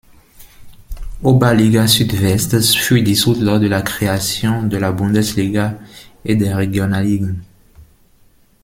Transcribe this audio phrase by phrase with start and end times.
[1.21, 5.77] Oberliga Südwest fut dissoute lors de la création de la Bundesliga
[6.25, 7.37] et des Regionalligen.